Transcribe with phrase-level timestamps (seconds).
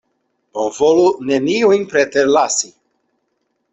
[0.59, 2.73] Bonvolu neniujn preterlasi!